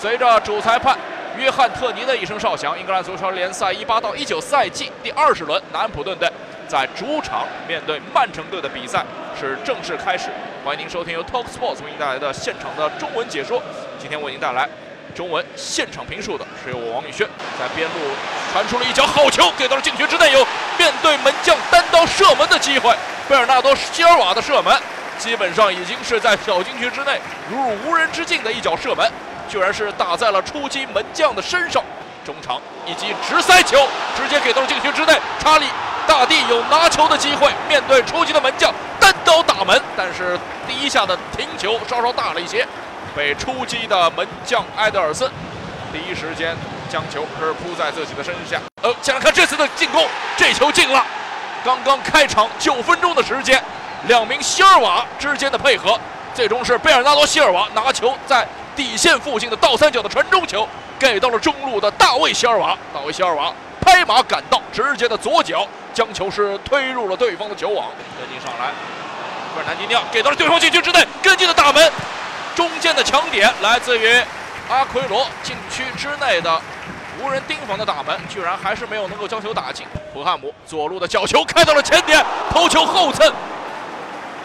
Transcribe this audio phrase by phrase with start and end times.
[0.00, 0.96] 随着主裁判
[1.36, 6.26] 约翰特尼的一声哨响，英格兰足球联赛一八到一九赛季第二十轮，南安普顿队
[6.66, 9.04] 在主场面对曼城队的比赛
[9.38, 10.30] 是正式开始。
[10.64, 13.62] 欢迎您收听由 Talksport 为您带来的现场的中文解说。
[13.98, 14.66] 今天为您带来
[15.14, 17.28] 中文现场评述的是由我王宇轩，
[17.58, 17.94] 在边路
[18.54, 20.38] 传出了一脚好球，给到了禁区之内，有
[20.78, 22.90] 面对门将单刀射门的机会。
[23.28, 24.74] 贝尔纳多·希尔瓦的射门，
[25.18, 27.20] 基本上已经是在小禁区之内
[27.50, 29.06] 如入无人之境的一脚射门。
[29.50, 31.82] 居然是打在了出击门将的身上，
[32.24, 33.76] 中场以及直塞球
[34.16, 35.18] 直接给到了禁区之内。
[35.40, 35.66] 查理
[36.06, 42.64] 大帝有拿球的机会，面对出击的门将单刀打门，但是第一下的停球稍稍大了一些，
[43.14, 45.28] 被出击的门将埃德尔森
[45.92, 46.56] 第一时间
[46.88, 48.56] 将球是扑在自己的身下。
[48.82, 51.04] 呃，先来看这次的进攻，这球进了。
[51.64, 53.60] 刚刚开场九分钟的时间，
[54.06, 55.98] 两名希尔瓦之间的配合，
[56.32, 58.46] 最终是贝尔纳多·希尔瓦拿球在。
[58.80, 60.66] 底线附近的倒三角的传中球
[60.98, 67.88] 给到了中路的大卫·席尔瓦，大卫·席尔瓦拍马赶到，直接的左脚将球是推入了对方的球网。
[68.18, 68.68] 跟进上来，
[69.54, 71.92] 费尔南迪尼奥给到了对方禁区之内，跟进的大门，
[72.54, 74.18] 中间的强点来自于
[74.70, 76.58] 阿奎罗，禁区之内的
[77.20, 79.86] 无人盯防的大门，居然还是没有能够将球打进。
[80.14, 83.30] 普汉姆左路的角球开到了前点，头球后蹭，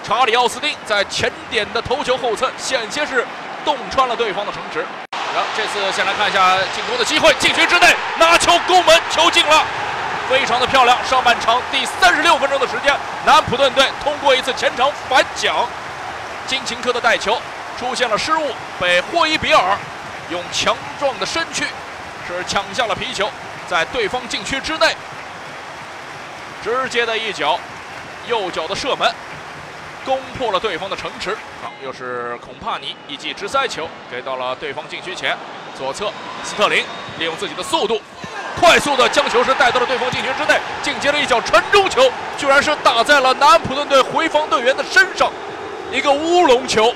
[0.04, 3.26] 查理·奥斯汀在前点的头球后蹭，险些是。
[3.66, 4.86] 洞穿了对方的城池。
[5.34, 9.66] 然后这次先来看一下进攻的机会，禁区之内拿球攻门，球进了，
[10.30, 10.98] 非常的漂亮。
[11.04, 15.68] 上半场第三十六分钟的时间，南普顿队通过一次前场反抢，
[16.48, 17.42] 金琴科的带球
[17.78, 19.78] 出现了失误，被霍伊比尔
[20.30, 21.66] 用强壮的身躯
[22.26, 23.30] 是抢下了皮球，
[23.68, 24.96] 在对方禁区之内
[26.64, 27.60] 直接的一脚
[28.28, 29.14] 右脚的射门。
[30.06, 35.36] 攻破了对方的城池，好，又是孔帕尼一记直塞球给到了对方禁区前，
[35.76, 36.12] 左侧
[36.44, 36.84] 斯特林
[37.18, 38.00] 利用自己的速度，
[38.60, 45.32] 快速的将球是带到了对方禁区之内，紧接着一脚传中球，居然是打在了南安普顿队回防队员的身上，
[45.92, 46.94] 一个乌龙球。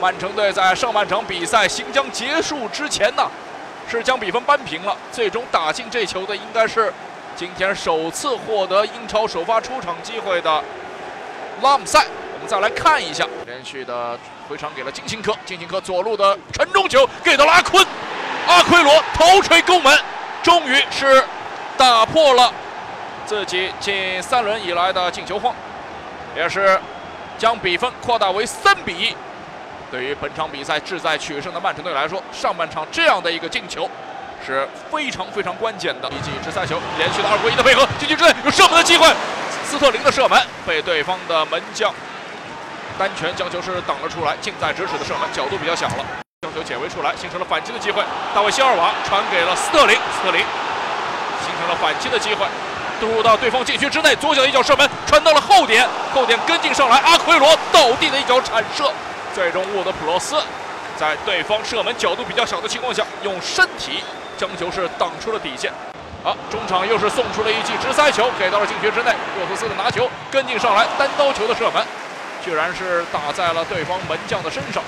[0.00, 3.30] 曼城队在上半场比赛行将结束之前呢，
[3.86, 6.92] 是将比分扳平了，最终打进这球的应该是
[7.36, 10.64] 今天首次获得英超首发出场机会的。
[11.62, 14.18] 拉姆塞，我们再来看一下，连续的
[14.48, 17.86] 回传给了金琴科，金琴科左路的传中球给到了阿坤，
[18.48, 19.96] 阿奎罗头锤攻门，
[20.42, 21.24] 终于是
[21.78, 22.52] 打破了
[23.24, 25.54] 自己近三轮以来的进球荒，
[26.36, 26.78] 也是
[27.38, 29.14] 将比分扩大为三比一。
[29.90, 33.88] 对于本场比赛志在取胜的曼城队来说，上半场这样的一个进球
[34.44, 36.08] 是非常非常关键的。
[36.08, 39.06] 一记直塞球，连续的二过一的配合，禁区之内有射门的机会。
[39.72, 41.90] 斯特林的射门被对方的门将
[42.98, 46.04] 单拳将球是挡了出来，近在咫尺的射门，角度比较小了，
[46.42, 48.04] 将球解围出来，形成了反击的机会。
[48.34, 50.44] 大卫·希尔瓦传给了斯特林，斯特林
[51.40, 52.44] 形成了反击的机会，
[53.00, 58.92] 突入到对方禁区之内，左脚一脚射门传到了后点，后点跟进上来，阿奎罗倒地的一脚铲射，
[59.34, 60.36] 最终沃德普罗斯
[60.98, 64.04] 在对方射门角度比较小的情况下，用身体
[64.36, 65.72] 将球是挡出了底线。
[66.22, 69.12] 好，中场又是送出了一记直塞球，给到了禁区之内。
[69.36, 71.84] 洛斯斯的拿球跟进上来，单刀球的射门，
[72.44, 74.80] 居然是打在了对方门将的身上。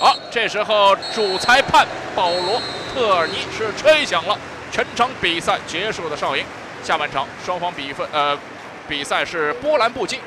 [0.00, 2.58] 好，这时候主裁判保罗
[2.94, 4.38] 特尔尼是吹响了
[4.70, 6.42] 全场比赛结束的哨音。
[6.82, 8.36] 下半场双方比分呃
[8.88, 10.18] 比赛是波澜不惊，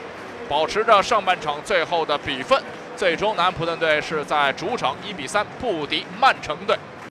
[0.48, 2.62] 保持着上半场最后的比分。
[2.96, 6.78] 最终南安普顿队是在主场一比三不敌曼城队。